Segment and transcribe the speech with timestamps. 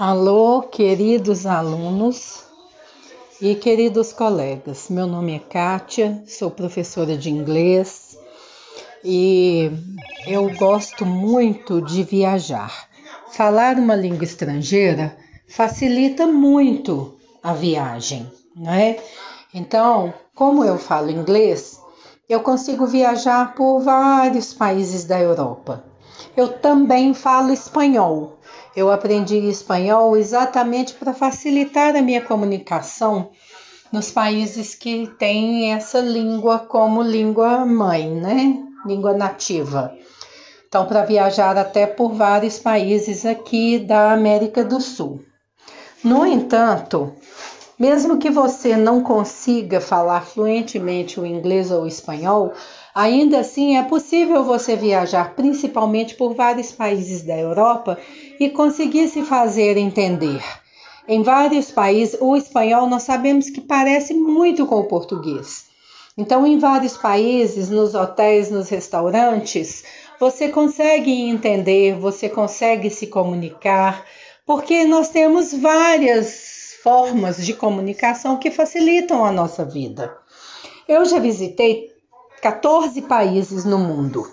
[0.00, 2.44] Alô, queridos alunos
[3.42, 4.88] e queridos colegas.
[4.88, 8.16] Meu nome é Kátia, sou professora de inglês
[9.02, 9.72] e
[10.24, 12.88] eu gosto muito de viajar.
[13.32, 15.16] Falar uma língua estrangeira
[15.48, 19.02] facilita muito a viagem, não é?
[19.52, 21.82] Então, como eu falo inglês,
[22.28, 25.82] eu consigo viajar por vários países da Europa.
[26.36, 28.37] Eu também falo espanhol
[28.78, 33.30] eu aprendi espanhol exatamente para facilitar a minha comunicação
[33.92, 38.56] nos países que têm essa língua como língua mãe, né?
[38.86, 39.92] Língua nativa.
[40.68, 45.24] Então, para viajar até por vários países aqui da América do Sul.
[46.04, 47.12] No entanto,
[47.76, 52.52] mesmo que você não consiga falar fluentemente o inglês ou o espanhol,
[53.00, 57.96] Ainda assim, é possível você viajar principalmente por vários países da Europa
[58.40, 60.42] e conseguir se fazer entender.
[61.06, 65.66] Em vários países, o espanhol nós sabemos que parece muito com o português.
[66.16, 69.84] Então, em vários países, nos hotéis, nos restaurantes,
[70.18, 74.04] você consegue entender, você consegue se comunicar,
[74.44, 80.12] porque nós temos várias formas de comunicação que facilitam a nossa vida.
[80.88, 81.96] Eu já visitei
[82.40, 84.26] 14 países no mundo.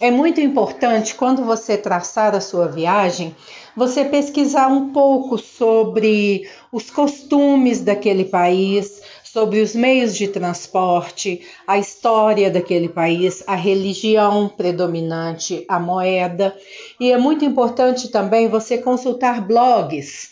[0.00, 3.34] É muito importante quando você traçar a sua viagem,
[3.74, 11.78] você pesquisar um pouco sobre os costumes daquele país, sobre os meios de transporte, a
[11.78, 16.56] história daquele país, a religião predominante, a moeda.
[17.00, 20.30] E é muito importante também você consultar blogs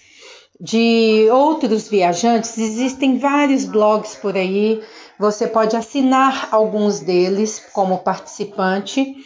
[0.60, 2.56] de outros viajantes.
[2.56, 4.80] Existem vários blogs por aí
[5.18, 9.16] você pode assinar alguns deles como participante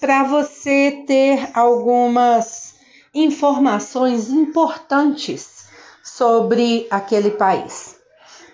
[0.00, 2.74] para você ter algumas
[3.14, 5.66] informações importantes
[6.02, 7.96] sobre aquele país.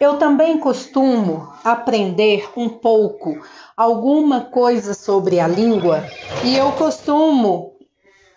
[0.00, 3.40] Eu também costumo aprender um pouco
[3.76, 6.08] alguma coisa sobre a língua
[6.44, 7.72] e eu costumo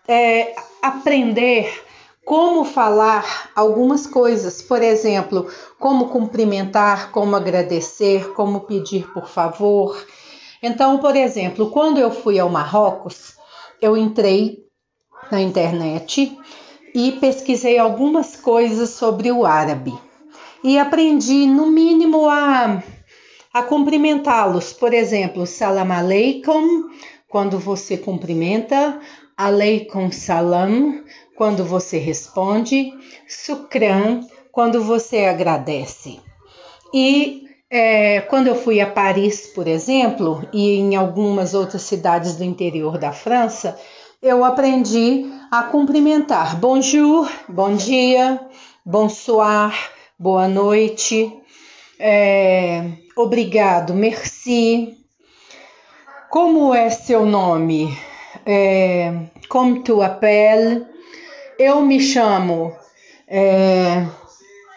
[0.07, 1.84] é, aprender
[2.31, 10.02] como falar algumas coisas, por exemplo, como cumprimentar, como agradecer, como pedir por favor.
[10.64, 13.36] Então, por exemplo, quando eu fui ao Marrocos,
[13.81, 14.59] eu entrei
[15.30, 16.40] na internet
[16.96, 19.94] e pesquisei algumas coisas sobre o árabe
[20.64, 22.81] e aprendi, no mínimo, a,
[23.53, 24.72] a cumprimentá-los.
[24.72, 26.91] Por exemplo, salam aleikum,
[27.28, 29.02] quando você cumprimenta,
[29.36, 31.03] aleikum salam,
[31.36, 32.94] quando você responde,
[33.28, 34.22] sukran,
[34.52, 36.19] quando você agradece.
[36.94, 42.44] E é, quando eu fui a Paris, por exemplo, e em algumas outras cidades do
[42.44, 43.80] interior da França,
[44.22, 48.40] eu aprendi a cumprimentar bonjour, bom dia,
[48.86, 49.74] bonsoir,
[50.20, 51.34] boa noite,
[51.97, 52.84] é,
[53.16, 54.97] obrigado, merci.
[56.30, 57.97] Como é seu nome?
[58.46, 59.14] É,
[59.47, 60.91] como tu appelles?
[61.63, 62.75] Eu me chamo
[63.27, 64.07] é,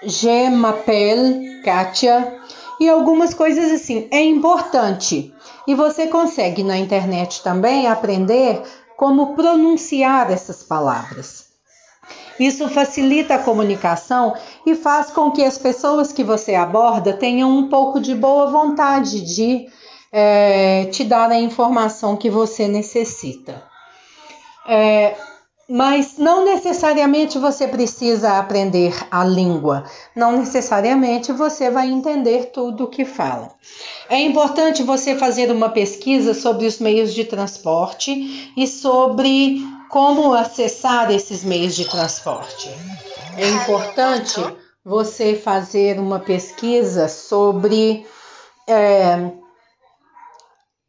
[0.02, 2.38] Je m'appelle Kátia
[2.78, 4.06] e algumas coisas assim.
[4.10, 5.32] É importante
[5.66, 8.62] e você consegue na internet também aprender
[8.98, 11.46] como pronunciar essas palavras.
[12.38, 14.34] Isso facilita a comunicação
[14.66, 19.22] e faz com que as pessoas que você aborda tenham um pouco de boa vontade
[19.22, 19.68] de
[20.12, 23.64] é, te dar a informação que você necessita.
[24.68, 25.16] É,
[25.69, 32.88] mas não necessariamente você precisa aprender a língua, não necessariamente você vai entender tudo o
[32.88, 33.50] que fala.
[34.08, 41.10] É importante você fazer uma pesquisa sobre os meios de transporte e sobre como acessar
[41.10, 42.70] esses meios de transporte.
[43.36, 44.41] É importante
[44.84, 48.06] você fazer uma pesquisa sobre
[48.66, 49.31] é,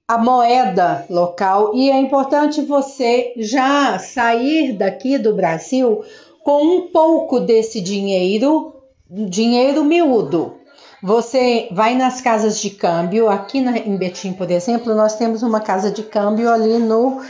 [0.08, 6.04] a moeda local e é importante você já sair daqui do Brasil
[6.44, 8.76] com um pouco desse dinheiro,
[9.10, 10.58] dinheiro miúdo.
[11.02, 15.60] Você vai nas casas de câmbio, aqui na, em Betim, por exemplo, nós temos uma
[15.60, 17.22] casa de câmbio ali no,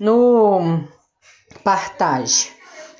[0.00, 0.82] no
[1.62, 2.52] Partage.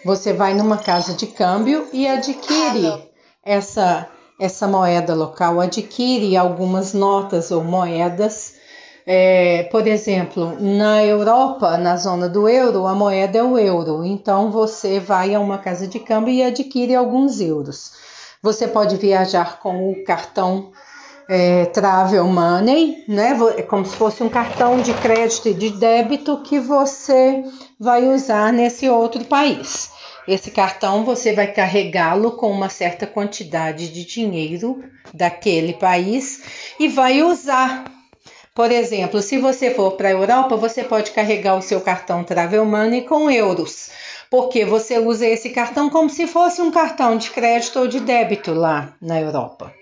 [0.05, 3.11] Você vai numa casa de câmbio e adquire
[3.43, 4.07] essa,
[4.39, 8.63] essa moeda local, adquire algumas notas ou moedas
[9.07, 14.05] é, por exemplo, na Europa, na zona do euro, a moeda é o euro.
[14.05, 17.93] Então você vai a uma casa de câmbio e adquire alguns euros.
[18.43, 20.73] Você pode viajar com o cartão
[21.29, 23.37] é, Travel Money, né?
[23.57, 27.45] É como se fosse um cartão de crédito e de débito que você
[27.79, 29.91] vai usar nesse outro país.
[30.27, 37.23] Esse cartão você vai carregá-lo com uma certa quantidade de dinheiro daquele país e vai
[37.23, 37.94] usar.
[38.55, 42.65] Por exemplo, se você for para a Europa, você pode carregar o seu cartão Travel
[42.65, 43.91] Money com euros,
[44.31, 48.55] porque você usa esse cartão como se fosse um cartão de crédito ou de débito
[48.55, 49.75] lá na Europa,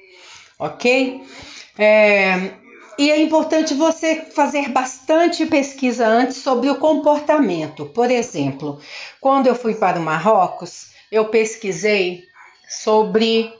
[0.59, 1.23] ok?
[1.79, 2.53] É,
[2.99, 7.85] e é importante você fazer bastante pesquisa antes sobre o comportamento.
[7.87, 8.81] Por exemplo,
[9.21, 12.25] quando eu fui para o Marrocos, eu pesquisei
[12.69, 13.53] sobre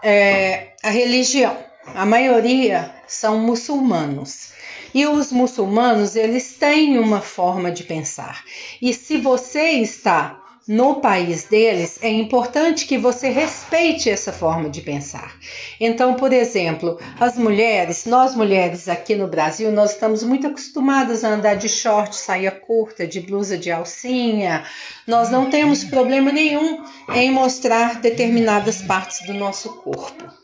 [0.00, 1.67] é, a religião.
[1.94, 4.52] A maioria são muçulmanos.
[4.94, 8.42] E os muçulmanos, eles têm uma forma de pensar.
[8.80, 14.82] E se você está no país deles, é importante que você respeite essa forma de
[14.82, 15.34] pensar.
[15.80, 21.30] Então, por exemplo, as mulheres, nós mulheres aqui no Brasil, nós estamos muito acostumadas a
[21.30, 24.62] andar de short, saia curta, de blusa de alcinha.
[25.06, 30.37] Nós não temos problema nenhum em mostrar determinadas partes do nosso corpo.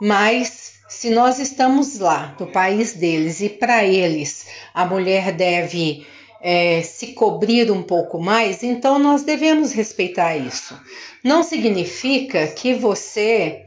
[0.00, 6.06] Mas se nós estamos lá, no país deles, e para eles a mulher deve
[6.40, 10.78] é, se cobrir um pouco mais, então nós devemos respeitar isso.
[11.24, 13.66] Não significa que você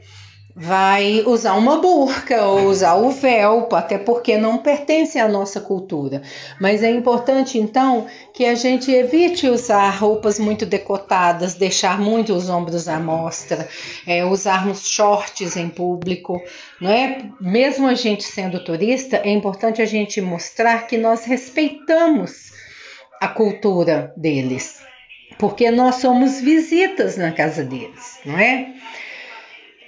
[0.54, 6.22] vai usar uma burca ou usar o véu, até porque não pertence à nossa cultura.
[6.60, 12.48] Mas é importante então que a gente evite usar roupas muito decotadas, deixar muito os
[12.48, 13.68] ombros à mostra,
[14.06, 16.42] é, usarmos shorts em público,
[16.80, 17.30] não é?
[17.40, 22.50] Mesmo a gente sendo turista, é importante a gente mostrar que nós respeitamos
[23.20, 24.80] a cultura deles,
[25.38, 28.74] porque nós somos visitas na casa deles, não é?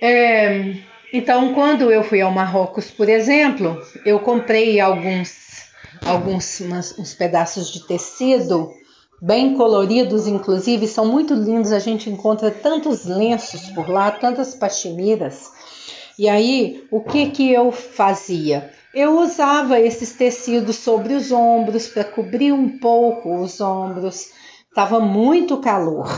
[0.02, 0.74] É
[1.12, 5.66] então, quando eu fui ao Marrocos, por exemplo, eu comprei alguns,
[6.06, 8.72] alguns umas, uns pedaços de tecido
[9.20, 11.70] bem coloridos, inclusive são muito lindos.
[11.70, 15.50] A gente encontra tantos lenços por lá, tantas pachimiras.
[16.18, 18.70] E aí, o que que eu fazia?
[18.94, 24.30] Eu usava esses tecidos sobre os ombros para cobrir um pouco os ombros.
[24.74, 26.08] Tava muito calor.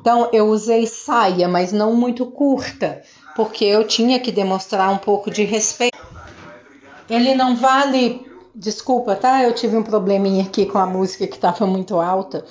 [0.00, 3.02] Então eu usei saia, mas não muito curta,
[3.40, 5.96] porque eu tinha que demonstrar um pouco de respeito.
[7.08, 9.42] Ele não vale, desculpa, tá?
[9.42, 12.44] Eu tive um probleminha aqui com a música que estava muito alta.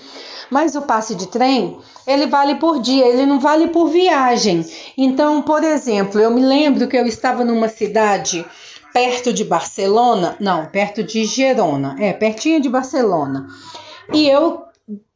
[0.49, 1.77] Mas o passe de trem,
[2.07, 4.65] ele vale por dia, ele não vale por viagem.
[4.97, 8.43] Então, por exemplo, eu me lembro que eu estava numa cidade
[8.91, 13.45] perto de Barcelona, não, perto de Gerona, é, pertinho de Barcelona.
[14.11, 14.63] E eu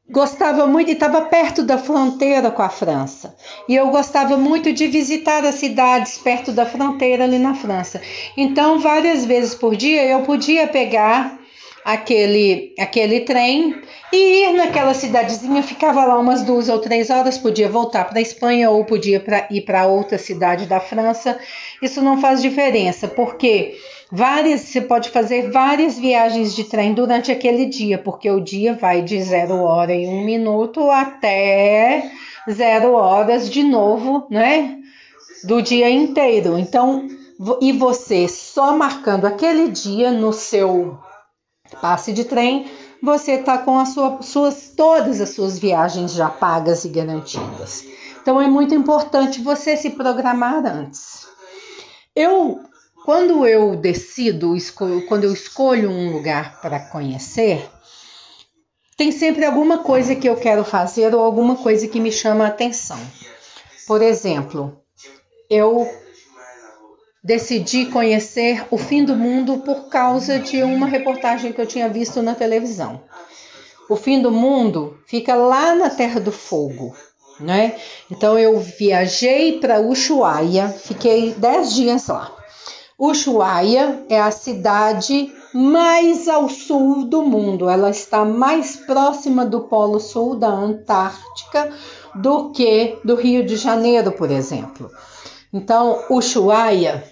[0.10, 3.36] gostava muito e estava perto da fronteira com a França.
[3.68, 8.02] E eu gostava muito de visitar as cidades perto da fronteira ali na França.
[8.36, 11.40] Então, várias vezes por dia eu podia pegar
[11.84, 17.68] aquele aquele trem e ir naquela cidadezinha, ficava lá umas duas ou três horas, podia
[17.68, 21.38] voltar para a Espanha ou podia pra, ir para outra cidade da França.
[21.84, 23.78] Isso não faz diferença, porque
[24.10, 29.02] várias você pode fazer várias viagens de trem durante aquele dia, porque o dia vai
[29.02, 32.10] de zero hora e um minuto até
[32.50, 34.78] zero horas de novo, né?
[35.44, 36.58] Do dia inteiro.
[36.58, 37.06] Então,
[37.62, 40.98] e você só marcando aquele dia no seu
[41.82, 42.66] passe de trem,
[43.02, 47.84] você está com as sua, suas, todas as suas viagens já pagas e garantidas.
[48.22, 51.33] Então é muito importante você se programar antes.
[52.16, 52.62] Eu,
[53.06, 54.56] quando eu decido,
[55.08, 57.68] quando eu escolho um lugar para conhecer,
[58.96, 62.50] tem sempre alguma coisa que eu quero fazer ou alguma coisa que me chama a
[62.50, 63.00] atenção.
[63.88, 64.80] Por exemplo,
[65.50, 65.90] eu
[67.24, 72.22] decidi conhecer o fim do mundo por causa de uma reportagem que eu tinha visto
[72.22, 73.02] na televisão.
[73.90, 76.96] O fim do mundo fica lá na Terra do Fogo,
[77.44, 77.76] né?
[78.10, 82.32] Então eu viajei para Ushuaia, fiquei dez dias lá.
[82.98, 87.70] Ushuaia é a cidade mais ao sul do mundo.
[87.70, 91.72] Ela está mais próxima do Polo Sul da Antártica
[92.16, 94.90] do que do Rio de Janeiro, por exemplo.
[95.52, 97.04] Então, Ushuaia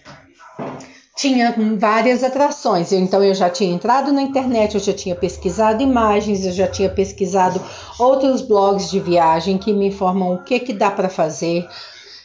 [1.16, 2.92] tinha várias atrações.
[2.92, 6.90] Então eu já tinha entrado na internet, eu já tinha pesquisado imagens, eu já tinha
[6.90, 7.62] pesquisado
[8.00, 11.68] outros blogs de viagem que me informam o que que dá para fazer.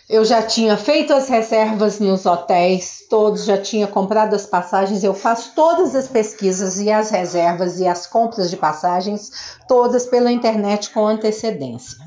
[0.09, 5.03] Eu já tinha feito as reservas nos hotéis, todos já tinha comprado as passagens.
[5.03, 10.31] Eu faço todas as pesquisas e as reservas e as compras de passagens todas pela
[10.31, 11.99] internet com antecedência.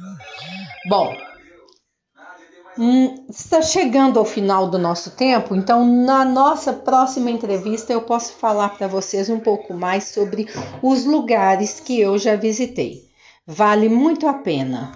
[0.88, 1.14] Bom,
[3.30, 8.70] está chegando ao final do nosso tempo, então na nossa próxima entrevista eu posso falar
[8.70, 10.48] para vocês um pouco mais sobre
[10.82, 13.04] os lugares que eu já visitei.
[13.46, 14.94] Vale muito a pena.